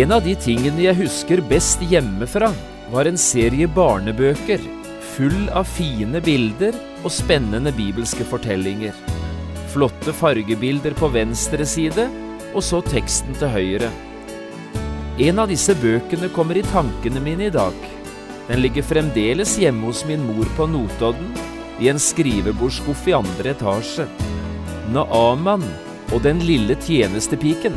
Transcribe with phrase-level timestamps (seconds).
[0.00, 2.48] En av de tingene jeg husker best hjemmefra,
[2.92, 4.62] var en serie barnebøker
[5.10, 8.96] full av fine bilder og spennende bibelske fortellinger.
[9.74, 12.06] Flotte fargebilder på venstre side,
[12.54, 13.90] og så teksten til høyre.
[15.20, 17.76] En av disse bøkene kommer i tankene mine i dag.
[18.48, 21.34] Den ligger fremdeles hjemme hos min mor på Notodden,
[21.80, 24.08] i en skrivebordsskuff i andre etasje.
[24.94, 25.66] Naaman
[26.10, 27.76] og den lille tjenestepiken.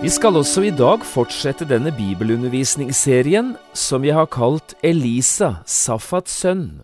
[0.00, 6.80] Vi skal også i dag fortsette denne bibelundervisningsserien som jeg har kalt Elisa, Safats sønn.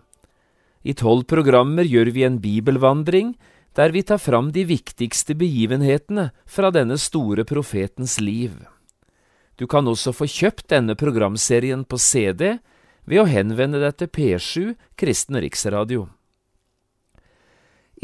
[0.85, 3.31] I tolv programmer gjør vi en bibelvandring
[3.73, 8.53] der vi tar fram de viktigste begivenhetene fra denne store profetens liv.
[9.57, 12.59] Du kan også få kjøpt denne programserien på CD
[13.09, 16.11] ved å henvende deg til P7 Kristen Riksradio.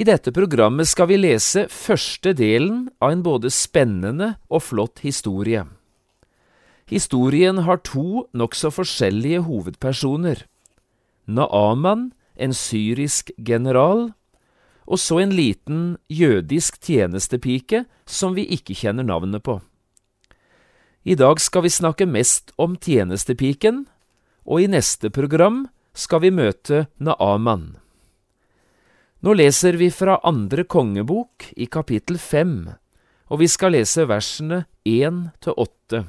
[0.02, 5.60] I dette programmet skal vi lese første delen av en både spennende og flott historie.
[6.90, 10.40] Historien har to nokså forskjellige hovedpersoner.
[11.30, 14.08] Naaman, en syrisk general,
[14.90, 19.60] og så en liten jødisk tjenestepike som vi ikke kjenner navnet på.
[21.06, 23.84] I dag skal vi snakke mest om tjenestepiken,
[24.50, 27.81] og i neste program skal vi møte Naaman.
[29.22, 32.72] Nå leser vi fra andre kongebok i kapittel fem,
[33.30, 36.00] og vi skal lese versene én til åtte.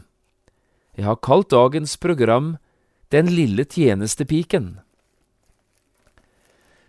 [0.97, 2.57] Jeg har kalt dagens program
[3.13, 4.79] Den lille tjenestepiken.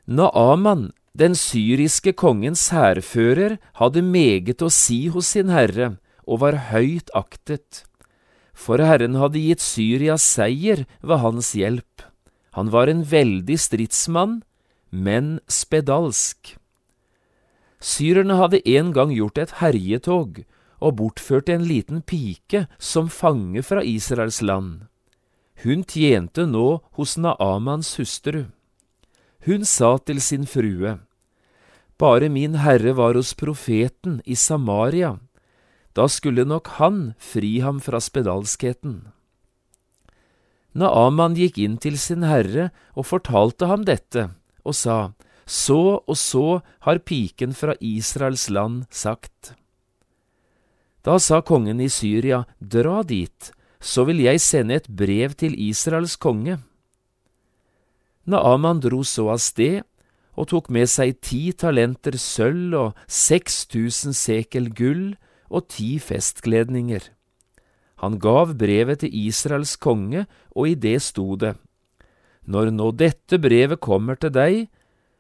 [0.09, 7.13] Naaman, den syriske kongens hærfører, hadde meget å si hos sin herre og var høyt
[7.13, 7.85] aktet.
[8.57, 12.09] For Herren hadde gitt Syria seier ved hans hjelp.
[12.57, 14.41] Han var en veldig stridsmann,
[14.95, 16.55] men spedalsk.
[17.83, 20.45] Syrerne hadde en gang gjort et herjetog
[20.81, 24.87] og bortført en liten pike som fange fra Israels land.
[25.65, 28.47] Hun tjente nå hos Naamans hustru.
[29.45, 30.99] Hun sa til sin frue,
[31.99, 35.19] Bare min herre var hos profeten i Samaria,
[35.95, 38.97] da skulle nok han fri ham fra spedalskheten.
[40.75, 44.33] Naaman gikk inn til sin herre og fortalte ham dette,
[44.65, 45.13] og sa,
[45.47, 49.55] Så og så har piken fra Israels land sagt.
[51.05, 56.17] Da sa kongen i Syria, Dra dit, så vil jeg sende et brev til Israels
[56.17, 56.59] konge.
[58.25, 59.83] Naaman dro så av sted
[60.35, 65.13] og tok med seg ti talenter sølv og seks tusen sekel gull
[65.53, 67.11] og ti festkledninger.
[68.03, 70.25] Han gav brevet til Israels konge,
[70.57, 71.55] og i det sto det,
[72.45, 74.67] Når nå dette brevet kommer til deg,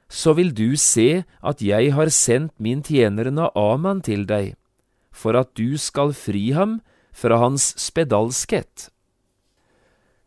[0.08, 4.52] så vil du se at jeg har sendt min tjener Naaman til deg,
[5.10, 6.80] for at du skal fri ham
[7.14, 8.90] fra hans spedalskhet.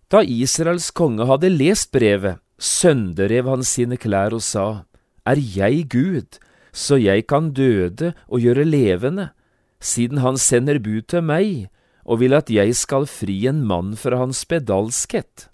[0.07, 4.83] Da Israels konge hadde lest brevet, sønderrev han sine klær og sa,
[5.27, 6.39] Er jeg Gud,
[6.71, 9.29] så jeg kan døde og gjøre levende,
[9.79, 11.67] siden han sender bud til meg
[12.07, 15.49] og vil at jeg skal fri en mann fra hans spedalskhet?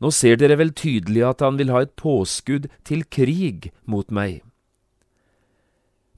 [0.00, 4.42] Nå ser dere vel tydelig at han vil ha et påskudd til krig mot meg.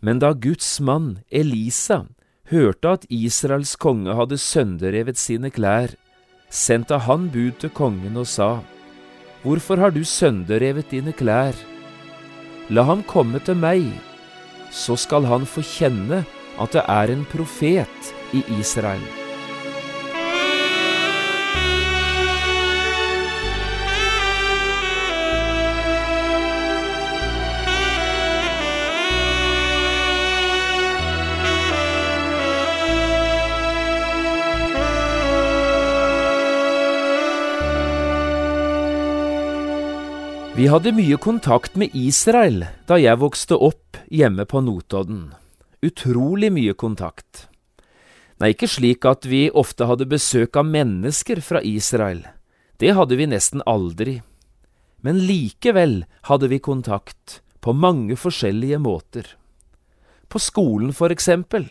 [0.03, 2.05] Men da Guds mann Elisa
[2.51, 5.95] hørte at Israels konge hadde sønderrevet sine klær,
[6.51, 8.51] sendte han bud til kongen og sa,
[9.43, 11.55] Hvorfor har du sønderrevet dine klær?
[12.71, 13.87] La ham komme til meg,
[14.75, 16.25] så skal han få kjenne
[16.59, 19.28] at det er en profet i Israel.
[40.59, 45.37] Vi hadde mye kontakt med Israel da jeg vokste opp hjemme på Notodden.
[45.87, 47.47] utrolig mye kontakt.
[48.43, 52.25] Nei, ikke slik at vi ofte hadde besøk av mennesker fra Israel,
[52.83, 54.17] det hadde vi nesten aldri,
[54.99, 59.31] men likevel hadde vi kontakt på mange forskjellige måter.
[60.27, 61.71] På skolen, for eksempel.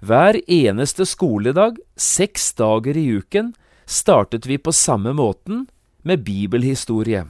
[0.00, 3.52] Hver eneste skoledag, seks dager i uken,
[3.84, 5.66] startet vi på samme måten,
[6.02, 7.28] med bibelhistorie.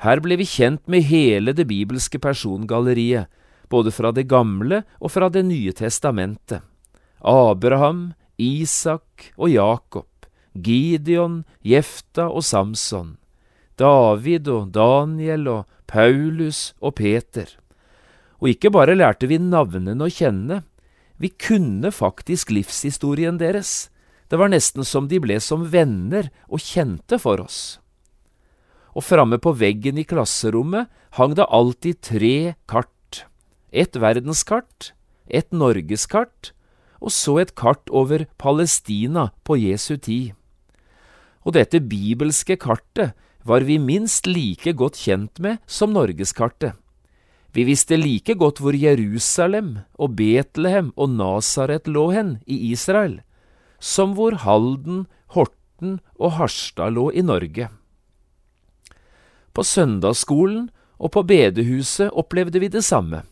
[0.00, 3.28] Her ble vi kjent med hele det bibelske persongalleriet,
[3.68, 6.64] både fra Det gamle og fra Det nye testamentet.
[7.20, 10.08] Abraham, Isak og Jakob,
[10.56, 13.18] Gideon, Jefta og Samson,
[13.76, 17.46] David og Daniel og Paulus og Peter.
[18.40, 20.62] Og ikke bare lærte vi navnene å kjenne,
[21.20, 23.90] vi kunne faktisk livshistorien deres.
[24.32, 27.76] Det var nesten som de ble som venner og kjente for oss.
[28.94, 33.24] Og framme på veggen i klasserommet hang det alltid tre kart.
[33.70, 34.92] Et verdenskart,
[35.30, 36.52] et norgeskart
[37.00, 40.36] og så et kart over Palestina på Jesu tid.
[41.44, 43.16] Og dette bibelske kartet
[43.48, 46.76] var vi minst like godt kjent med som norgeskartet.
[47.56, 53.22] Vi visste like godt hvor Jerusalem og Betlehem og Nasaret lå hen i Israel,
[53.80, 57.70] som hvor Halden, Horten og Harstad lå i Norge.
[59.54, 60.68] På søndagsskolen
[61.00, 63.22] og på bedehuset opplevde vi det samme.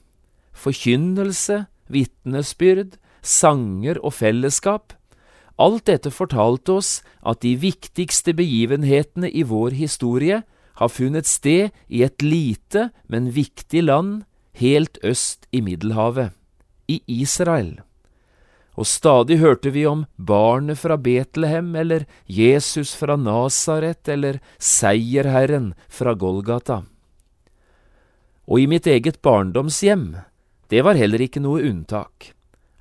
[0.53, 4.95] Forkynnelse, vitnesbyrd, sanger og fellesskap.
[5.59, 6.93] Alt dette fortalte oss
[7.27, 10.43] at de viktigste begivenhetene i vår historie
[10.79, 14.23] har funnet sted i et lite, men viktig land
[14.59, 16.31] helt øst i Middelhavet,
[16.89, 17.81] i Israel.
[18.79, 26.15] Og stadig hørte vi om barnet fra Betlehem, eller Jesus fra Nasaret, eller seierherren fra
[26.15, 26.85] Golgata.
[28.47, 30.13] Og i mitt eget barndomshjem,
[30.71, 32.31] det var heller ikke noe unntak.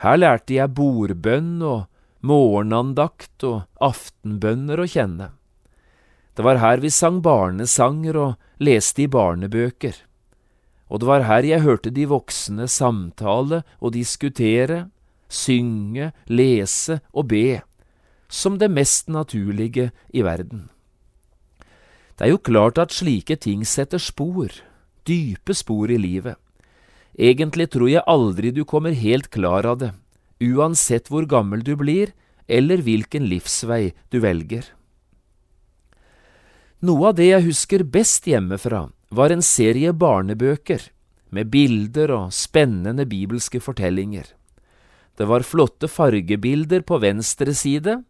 [0.04, 1.88] Her lærte jeg bordbønn og
[2.22, 5.32] morgenandakt og aftenbønner å kjenne.
[6.38, 9.96] Det var her vi sang barnesanger og leste i barnebøker.
[10.94, 14.86] Og det var her jeg hørte de voksne samtale og diskutere,
[15.30, 17.62] synge, lese og be,
[18.28, 20.68] som det mest naturlige i verden.
[22.18, 24.50] Det er jo klart at slike ting setter spor,
[25.06, 26.36] dype spor i livet.
[27.18, 29.92] Egentlig tror jeg aldri du kommer helt klar av det,
[30.42, 32.14] uansett hvor gammel du blir,
[32.48, 34.66] eller hvilken livsvei du velger.
[36.86, 40.90] Noe av det jeg husker best hjemmefra, var en serie barnebøker
[41.34, 44.30] med bilder og spennende bibelske fortellinger.
[45.18, 48.04] Det var flotte fargebilder på venstre side,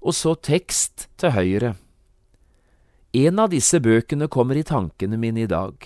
[0.00, 1.74] og så tekst til høyre.
[3.14, 5.76] En av disse bøkene kommer i tankene mine i dag.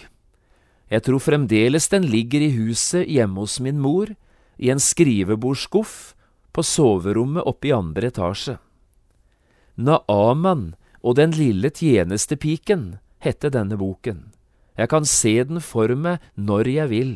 [0.88, 4.14] Jeg tror fremdeles den ligger i huset hjemme hos min mor,
[4.58, 6.14] i en skrivebordsskuff
[6.54, 8.56] på soverommet oppe i andre etasje.
[9.78, 10.72] Naaman
[11.02, 14.32] og den lille tjenestepiken hette denne boken.
[14.78, 17.12] Jeg kan se den for meg når jeg vil.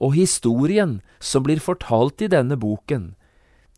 [0.00, 3.14] Og historien som blir fortalt i denne boken,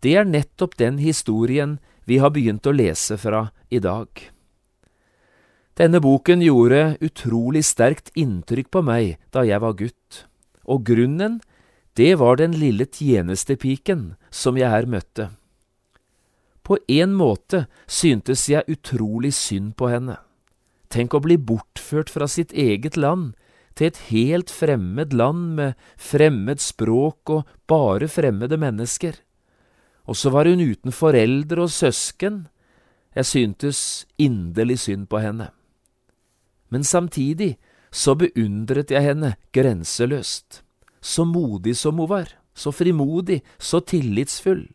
[0.03, 4.09] det er nettopp den historien vi har begynt å lese fra i dag.
[5.79, 10.25] Denne boken gjorde utrolig sterkt inntrykk på meg da jeg var gutt,
[10.69, 11.41] og grunnen,
[11.97, 15.31] det var den lille tjenestepiken som jeg her møtte.
[16.63, 20.17] På en måte syntes jeg utrolig synd på henne.
[20.93, 23.33] Tenk å bli bortført fra sitt eget land
[23.75, 29.17] til et helt fremmed land med fremmed språk og bare fremmede mennesker.
[30.07, 32.47] Og så var hun uten foreldre og søsken.
[33.15, 35.53] Jeg syntes inderlig synd på henne
[36.73, 37.59] men samtidig
[37.93, 40.63] så beundret jeg henne grenseløst.
[41.05, 44.71] Så modig som hun var, så frimodig, så tillitsfull.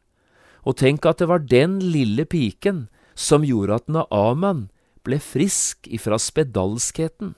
[0.62, 2.86] Og tenk at det var den lille piken
[3.18, 4.68] som gjorde at Naaman
[5.02, 7.34] ble frisk ifra spedalskheten.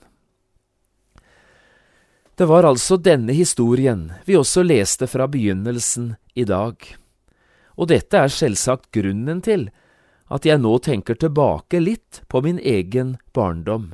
[2.40, 6.72] Det var altså denne historien vi også leste fra begynnelsen i dag.
[7.76, 9.66] Og dette er selvsagt grunnen til
[10.32, 13.90] at jeg nå tenker tilbake litt på min egen barndom.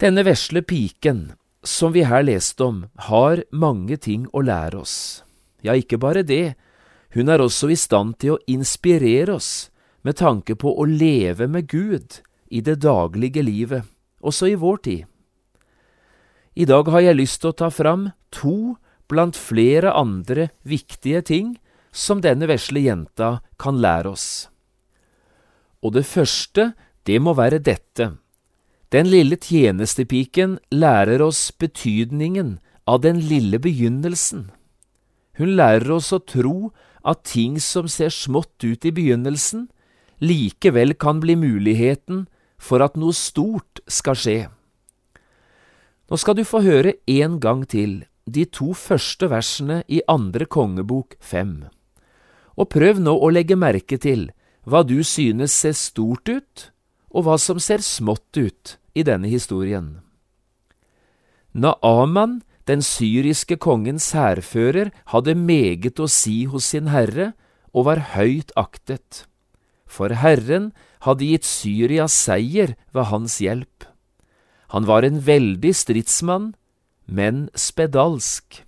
[0.00, 4.98] Denne vesle piken, som vi her leste om, har mange ting å lære oss.
[5.60, 6.56] Ja, ikke bare det,
[7.12, 9.68] hun er også i stand til å inspirere oss
[10.00, 13.84] med tanke på å leve med Gud i det daglige livet,
[14.24, 15.10] også i vår tid.
[16.54, 18.76] I dag har jeg lyst til å ta fram to
[19.10, 21.54] blant flere andre viktige ting
[21.90, 24.28] som denne vesle jenta kan lære oss.
[25.82, 26.72] Og det første,
[27.06, 28.14] det må være dette.
[28.94, 34.50] Den lille tjenestepiken lærer oss betydningen av den lille begynnelsen.
[35.34, 36.70] Hun lærer oss å tro
[37.02, 39.66] at ting som ser smått ut i begynnelsen,
[40.22, 44.38] likevel kan bli muligheten for at noe stort skal skje.
[46.10, 51.16] Nå skal du få høre en gang til de to første versene i andre kongebok
[51.20, 51.66] fem,
[52.56, 54.30] og prøv nå å legge merke til
[54.64, 56.70] hva du synes ser stort ut,
[57.14, 60.00] og hva som ser smått ut i denne historien.
[61.54, 67.32] Naaman den syriske kongens hærfører hadde meget å si hos sin herre
[67.76, 69.26] og var høyt aktet,
[69.84, 70.72] for Herren
[71.04, 73.93] hadde gitt Syria seier ved hans hjelp.
[74.74, 76.48] Han var en veldig stridsmann,
[77.06, 78.64] men spedalsk.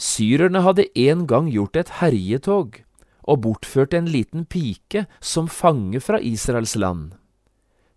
[0.00, 2.78] Syrerne hadde en gang gjort et herjetog
[3.28, 7.12] og bortført en liten pike som fange fra Israels land.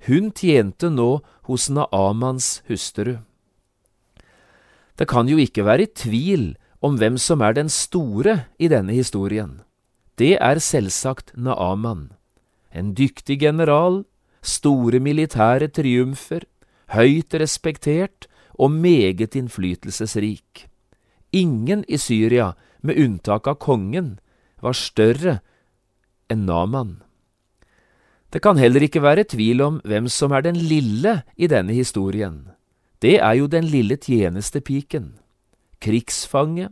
[0.04, 3.16] Hun tjente nå hos Naamans hustru.
[5.00, 9.62] Det kan jo ikke være tvil om hvem som er den store i denne historien.
[10.20, 12.12] Det er selvsagt Naaman.
[12.76, 14.04] En dyktig general,
[14.44, 16.44] store militære triumfer,
[16.94, 18.27] høyt respektert
[18.58, 20.67] og meget innflytelsesrik.
[21.32, 24.20] Ingen i Syria, med unntak av kongen,
[24.62, 25.39] var større
[26.32, 27.01] enn Naman.
[28.32, 32.48] Det kan heller ikke være tvil om hvem som er den lille i denne historien
[33.01, 35.17] det er jo den lille tjenestepiken.
[35.82, 36.70] Krigsfange,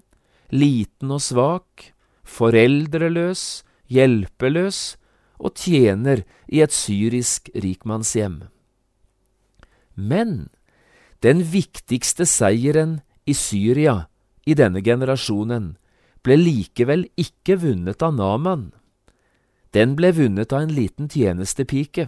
[0.50, 1.91] liten og svak,
[2.25, 4.98] foreldreløs, hjelpeløs
[5.38, 8.41] og tjener i et syrisk rikmannshjem.
[9.96, 10.50] Men
[11.24, 14.06] den viktigste seieren i Syria
[14.46, 15.74] i denne generasjonen
[16.25, 18.70] ble likevel ikke vunnet av Naman.
[19.74, 22.08] Den ble vunnet av en liten tjenestepike.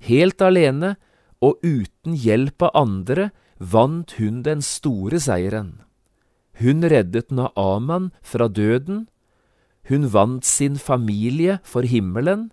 [0.00, 0.96] Helt alene
[1.40, 5.80] og uten hjelp av andre vant hun den store seieren.
[6.60, 9.06] Hun reddet Naaman fra døden,
[9.88, 12.50] hun vant sin familie for himmelen,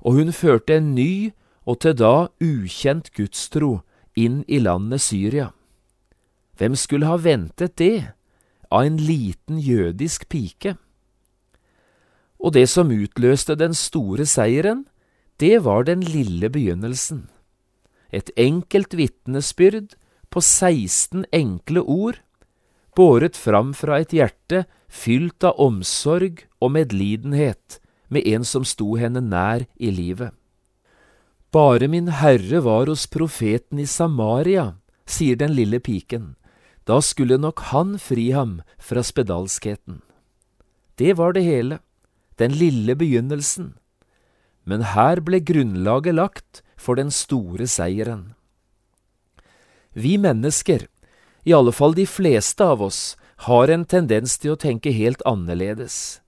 [0.00, 1.32] og hun førte en ny
[1.66, 3.80] og til da ukjent gudstro
[4.16, 5.50] inn i landet Syria.
[6.58, 8.12] Hvem skulle ha ventet det
[8.70, 10.76] av en liten jødisk pike?
[12.40, 14.86] Og det som utløste den store seieren,
[15.40, 17.28] det var den lille begynnelsen
[18.12, 19.94] et enkelt vitnesbyrd
[20.30, 22.20] på 16 enkle ord,
[22.96, 27.78] båret fram fra et hjerte fylt av omsorg og medlidenhet
[28.10, 30.34] med en som sto henne nær i livet.
[31.50, 36.36] Bare min Herre var hos profeten i Samaria, sier den lille piken,
[36.86, 39.98] da skulle nok han fri ham fra spedalskheten.
[40.94, 41.80] Det var det hele,
[42.38, 43.74] den lille begynnelsen.
[44.62, 48.34] Men her ble grunnlaget lagt for den store seieren.
[49.90, 50.86] Vi mennesker,
[51.42, 53.16] i alle fall de fleste av oss,
[53.50, 56.20] har en tendens til å tenke helt annerledes.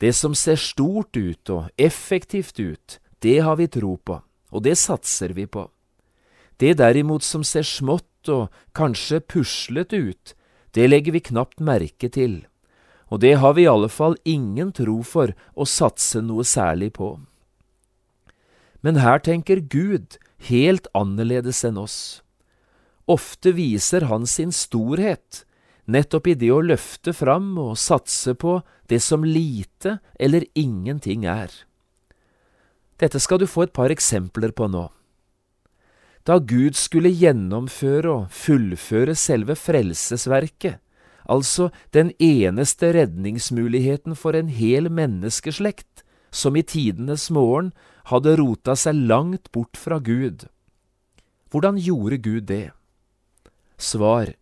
[0.00, 4.22] Det som ser stort ut og effektivt ut, det har vi tro på,
[4.54, 5.66] og det satser vi på.
[6.62, 10.34] Det derimot som ser smått og kanskje puslete ut,
[10.74, 12.44] det legger vi knapt merke til,
[13.10, 17.16] og det har vi i alle fall ingen tro for å satse noe særlig på.
[18.82, 20.18] Men her tenker Gud
[20.48, 21.98] helt annerledes enn oss.
[23.10, 25.44] Ofte viser han sin storhet
[25.84, 28.58] nettopp i det å løfte fram og satse på
[28.88, 31.52] det som lite eller ingenting er.
[33.00, 34.86] Dette skal du få et par eksempler på nå.
[36.24, 40.78] Da Gud skulle gjennomføre og fullføre selve frelsesverket,
[41.28, 47.72] altså den eneste redningsmuligheten for en hel menneskeslekt, som i tidenes morgen
[48.10, 50.48] hadde rota seg langt bort fra Gud.
[51.52, 52.72] Hvordan gjorde Gud det?
[53.78, 54.32] Svar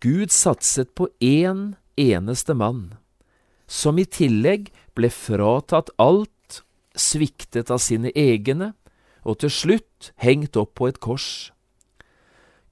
[0.00, 2.94] Gud satset på én eneste mann,
[3.66, 6.30] som i tillegg ble fratatt alt,
[7.00, 8.72] sviktet av sine egne
[9.24, 11.50] og til slutt hengt opp på et kors.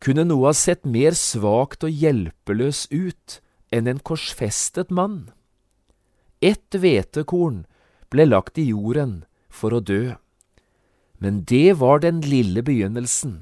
[0.02, 3.40] Kunne noe ha sett mer svakt og hjelpeløs ut
[3.74, 5.30] enn en korsfestet mann?
[6.44, 7.64] Ett hvetekorn
[8.12, 10.14] ble lagt i jorden for å dø.
[11.18, 13.40] Men det var den lille begynnelsen,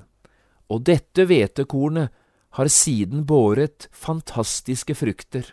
[0.71, 2.15] og dette hvetekornet
[2.55, 5.49] har siden båret fantastiske frukter.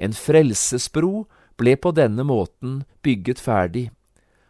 [0.00, 1.26] En frelsesbro
[1.60, 3.90] ble på denne måten bygget ferdig,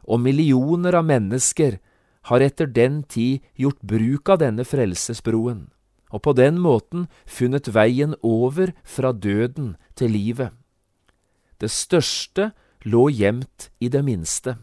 [0.06, 1.78] og millioner av mennesker
[2.30, 5.66] har etter den tid gjort bruk av denne frelsesbroen,
[6.10, 10.50] og på den måten funnet veien over fra døden til livet.
[11.58, 12.50] Det største
[12.86, 14.56] lå gjemt i det minste.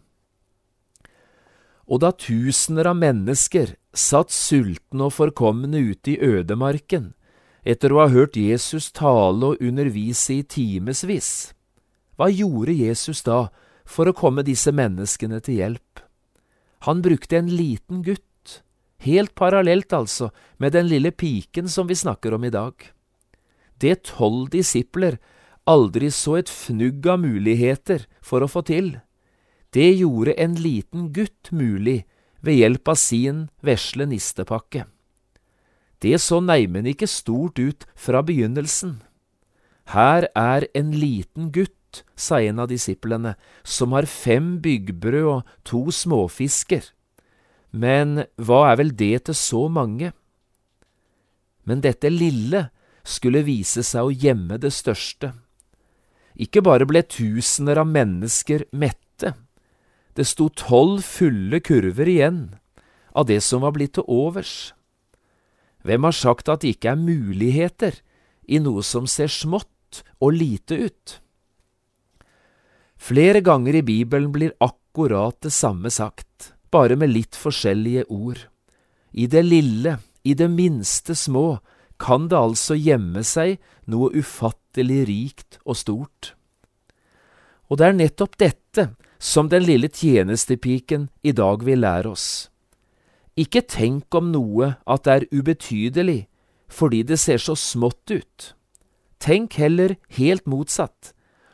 [1.88, 7.12] Og da tusener av mennesker satt sultne og forkomne ute i ødemarken,
[7.64, 11.54] etter å ha hørt Jesus tale og undervise i timevis.
[12.20, 13.48] Hva gjorde Jesus da
[13.86, 16.04] for å komme disse menneskene til hjelp?
[16.88, 18.63] Han brukte en liten gutt,
[19.04, 22.74] helt parallelt altså med den lille piken som vi snakker om i dag.
[23.80, 25.20] Det tolv disipler
[25.68, 28.98] aldri så et fnugg av muligheter for å få til,
[29.74, 32.04] det gjorde en liten gutt mulig
[32.44, 34.86] ved hjelp av sin vesle nistepakke.
[36.04, 39.00] Det så neimen ikke stort ut fra begynnelsen.
[39.96, 41.83] Her er en liten gutt,
[42.16, 46.90] sa en av disiplene, som har fem byggbrød og to småfisker.
[47.74, 50.12] Men hva er vel det til så mange?
[51.64, 52.68] Men dette lille
[53.04, 55.34] skulle vise seg å gjemme det største.
[56.34, 59.34] Ikke bare ble tusener av mennesker mette,
[60.14, 62.42] det sto tolv fulle kurver igjen
[63.18, 64.74] av det som var blitt til overs.
[65.84, 67.98] Hvem har sagt at det ikke er muligheter
[68.46, 71.18] i noe som ser smått og lite ut?
[73.03, 78.45] Flere ganger i Bibelen blir akkurat det samme sagt, bare med litt forskjellige ord.
[79.12, 81.57] I det lille, i det minste små,
[82.00, 83.57] kan det altså gjemme seg
[83.91, 86.31] noe ufattelig rikt og stort.
[87.67, 88.86] Og det er nettopp dette
[89.19, 92.27] som den lille tjenestepiken i dag vil lære oss.
[93.36, 96.22] Ikke tenk om noe at det er ubetydelig
[96.72, 98.53] fordi det ser så smått ut.
[99.19, 101.12] Tenk heller helt motsatt.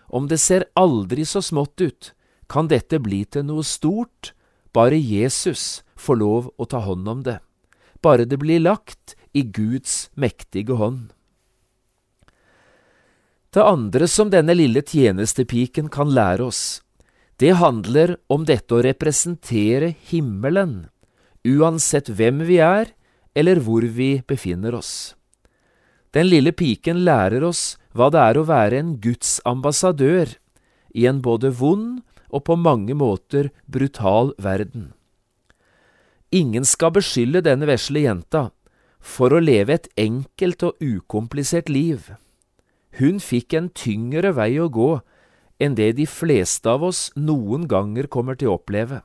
[0.09, 2.13] Om det ser aldri så smått ut,
[2.49, 4.33] kan dette bli til noe stort,
[4.73, 7.39] bare Jesus får lov å ta hånd om det,
[8.01, 11.09] bare det blir lagt i Guds mektige hånd.
[13.49, 16.81] Det andre som denne lille tjenestepiken kan lære oss,
[17.41, 20.89] det handler om dette å representere himmelen,
[21.47, 22.91] uansett hvem vi er
[23.33, 25.15] eller hvor vi befinner oss.
[26.15, 30.37] Den lille piken lærer oss hva det er å være en Guds ambassadør
[30.97, 34.93] i en både vond og på mange måter brutal verden.
[36.31, 38.49] Ingen skal beskylde denne vesle jenta
[38.99, 42.11] for å leve et enkelt og ukomplisert liv.
[42.99, 44.99] Hun fikk en tyngre vei å gå
[45.59, 49.01] enn det de fleste av oss noen ganger kommer til å oppleve.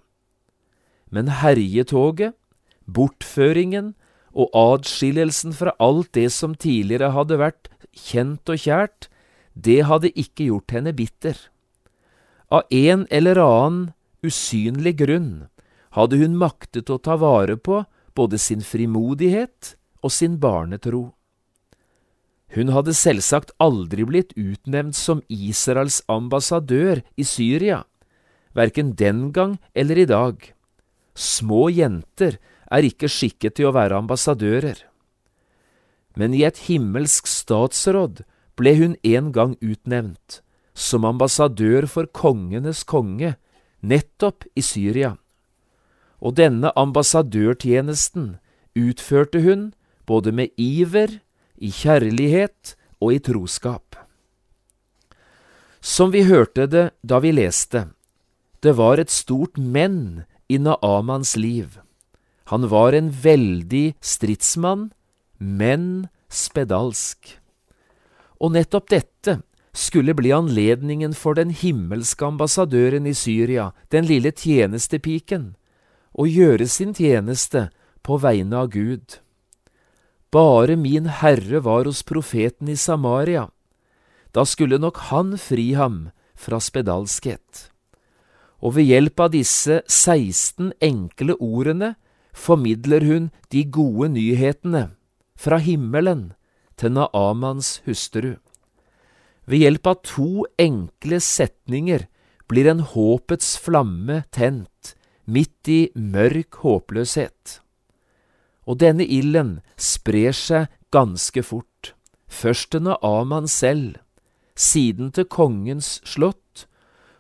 [1.11, 2.35] Men herjetoget,
[2.85, 3.95] bortføringen
[4.35, 9.09] og adskillelsen fra alt det som tidligere hadde vært kjent og kjært,
[9.55, 11.38] det hadde ikke gjort henne bitter.
[12.51, 13.92] Av en eller annen
[14.25, 15.47] usynlig grunn
[15.94, 17.85] hadde hun maktet å ta vare på
[18.18, 21.12] både sin frimodighet og sin barnetro.
[22.55, 27.83] Hun hadde selvsagt aldri blitt utnevnt som Israels ambassadør i Syria,
[28.55, 30.38] verken den gang eller i dag.
[31.14, 32.38] Små jenter
[32.74, 34.82] er ikke skikket til å være ambassadører.
[36.18, 38.22] Men i et himmelsk statsråd
[38.58, 40.40] ble hun en gang utnevnt,
[40.74, 43.34] som ambassadør for kongenes konge,
[43.82, 45.14] nettopp i Syria.
[46.24, 48.37] Og denne ambassadørtjenesten
[48.78, 49.72] utførte hun
[50.06, 51.20] både med iver
[51.56, 53.98] i kjærlighet og i troskap.
[55.84, 57.88] Som vi hørte det da vi leste,
[58.64, 61.84] det var et stort men i Naamans liv.
[62.52, 64.90] Han var en veldig stridsmann,
[65.38, 67.38] men spedalsk.
[68.40, 69.38] Og nettopp dette
[69.74, 75.54] skulle bli anledningen for den himmelske ambassadøren i Syria, den lille tjenestepiken,
[76.14, 77.68] å gjøre sin tjeneste
[78.04, 79.18] på vegne av Gud.
[80.30, 83.48] Bare min Herre var hos profeten i Samaria.
[84.35, 87.68] Da skulle nok han fri ham fra spedalskhet.
[88.62, 91.94] Og ved hjelp av disse 16 enkle ordene
[92.35, 94.88] formidler hun de gode nyhetene
[95.38, 96.33] fra himmelen
[96.77, 98.35] til Naamans hustru.
[99.47, 102.07] Ved hjelp av to enkle setninger
[102.51, 104.94] blir en håpets flamme tent
[105.25, 107.61] midt i mørk håpløshet.
[108.64, 111.92] Og denne ilden sprer seg ganske fort,
[112.29, 114.01] først til Naaman selv,
[114.57, 116.66] siden til kongens slott,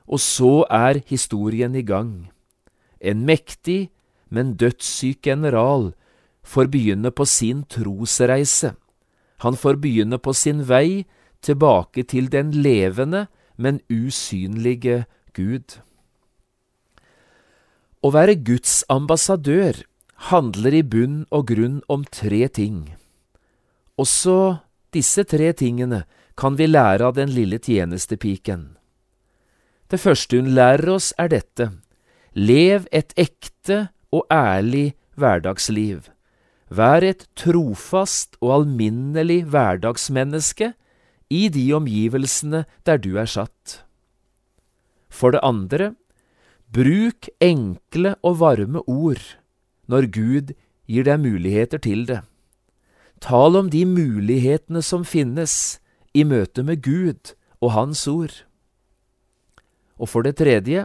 [0.06, 2.30] og så er historien i gang.
[3.00, 3.90] En mektig,
[4.34, 5.92] men dødssyk general
[6.44, 8.74] får begynne på sin trosreise.
[9.46, 11.04] Han får begynne på sin vei
[11.44, 15.04] tilbake til den levende, men usynlige
[15.36, 15.78] Gud.
[18.04, 19.84] Å være Guds ambassadør
[20.30, 22.94] handler i bunn og grunn om tre ting.
[24.00, 24.58] Også
[24.94, 26.04] disse tre tingene
[26.36, 28.74] kan vi lære av den lille tjenestepiken.
[29.90, 31.70] Det første hun lærer oss, er dette.
[32.34, 36.06] Lev et ekte og ærlig hverdagsliv.
[36.70, 40.72] Vær et trofast og alminnelig hverdagsmenneske
[41.30, 43.82] i de omgivelsene der du er satt.
[45.10, 45.94] For det andre,
[46.74, 49.22] bruk enkle og varme ord
[49.86, 50.54] når Gud
[50.88, 52.22] gir deg muligheter til det.
[53.22, 55.78] Tal om de mulighetene som finnes
[56.14, 58.42] i møte med Gud og Hans ord.
[59.96, 60.84] Og for det tredje,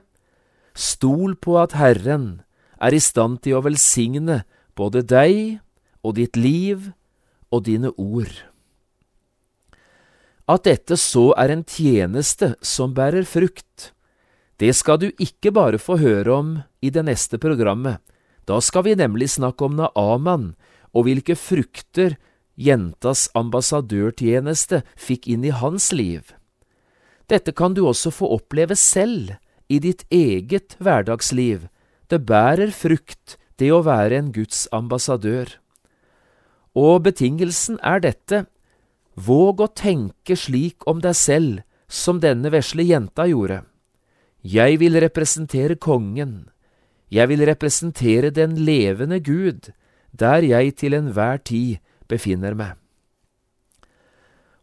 [0.76, 2.42] stol på at Herren
[2.80, 4.44] er i stand til å velsigne
[4.80, 5.60] både deg
[6.04, 6.92] og ditt liv
[7.52, 8.34] og dine ord.
[10.50, 13.92] At dette så er en tjeneste som bærer frukt,
[14.60, 16.50] det skal du ikke bare få høre om
[16.84, 18.02] i det neste programmet.
[18.44, 20.52] Da skal vi nemlig snakke om Naaman
[20.92, 22.18] og hvilke frukter
[22.60, 26.34] jentas ambassadørtjeneste fikk inn i hans liv.
[27.32, 29.38] Dette kan du også få oppleve selv
[29.70, 31.70] i ditt eget hverdagsliv.
[32.10, 35.52] Det bærer frukt, det å være en Guds ambassadør.
[36.74, 38.46] Og betingelsen er dette,
[39.14, 43.62] våg å tenke slik om deg selv som denne vesle jenta gjorde.
[44.42, 46.50] Jeg vil representere kongen,
[47.12, 49.72] jeg vil representere den levende Gud,
[50.14, 51.78] der jeg til enhver tid
[52.10, 52.78] befinner meg.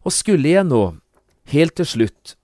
[0.03, 0.97] Og skulle jeg nå,
[1.51, 2.35] helt til slutt,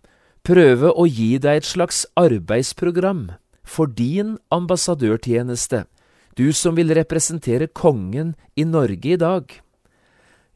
[0.43, 3.31] prøve å gi deg et slags arbeidsprogram
[3.63, 5.85] for din ambassadørtjeneste,
[6.35, 9.49] du som vil representere kongen i Norge i dag,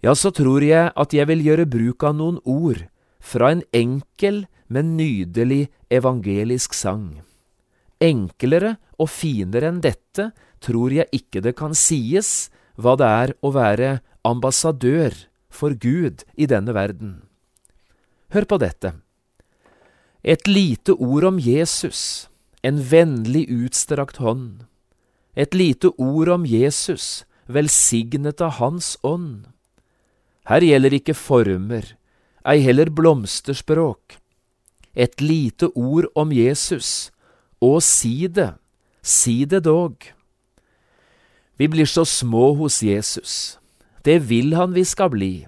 [0.06, 2.84] ja, så tror jeg at jeg vil gjøre bruk av noen ord
[3.20, 7.24] fra en enkel, men nydelig evangelisk sang.
[8.04, 10.30] Enklere og finere enn dette
[10.62, 15.16] tror jeg ikke det kan sies hva det er å være ambassadør
[15.50, 17.22] for Gud i denne verden.
[18.36, 18.94] Hør på dette.
[20.22, 22.27] Et lite ord om Jesus,
[22.64, 24.66] en vennlig utstrakt hånd.
[25.36, 29.46] Et lite ord om Jesus, velsignet av Hans ånd.
[30.48, 31.94] Her gjelder ikke former,
[32.48, 34.18] ei heller blomsterspråk.
[34.96, 37.12] Et lite ord om Jesus,
[37.62, 38.56] og si det,
[39.04, 40.00] si det dog.
[41.58, 43.58] Vi blir så små hos Jesus.
[44.06, 45.48] Det vil han vi skal bli.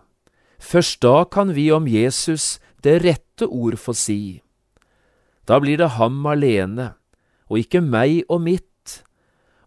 [0.60, 4.42] Først da kan vi om Jesus det rette ord få si.
[5.48, 6.94] Da blir det ham alene,
[7.50, 9.02] og ikke meg og mitt,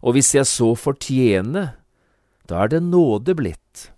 [0.03, 1.69] og hvis jeg så fortjene,
[2.49, 3.89] da er det nåde blitt.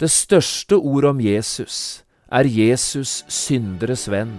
[0.00, 4.34] Det største ord om Jesus er Jesus synderes venn.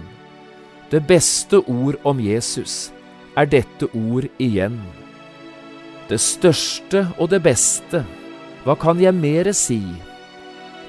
[0.92, 2.92] Det beste ord om Jesus
[3.36, 4.78] er dette ord igjen.
[6.08, 8.04] Det største og det beste,
[8.64, 9.82] hva kan jeg mere si?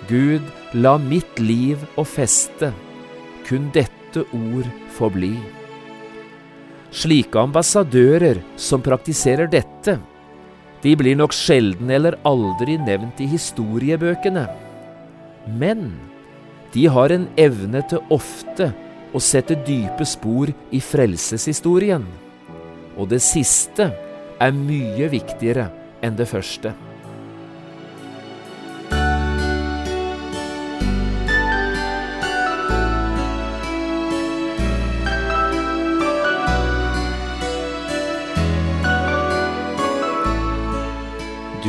[0.08, 2.72] Gud, la mitt liv og feste
[3.50, 5.34] kun dette ord forbli.
[5.36, 5.59] bli.
[6.90, 10.00] Slike ambassadører som praktiserer dette,
[10.82, 14.46] de blir nok sjelden eller aldri nevnt i historiebøkene.
[15.60, 15.92] Men
[16.74, 18.72] de har en evne til ofte
[19.14, 22.06] å sette dype spor i frelseshistorien.
[22.98, 23.90] Og det siste
[24.40, 25.70] er mye viktigere
[26.06, 26.74] enn det første.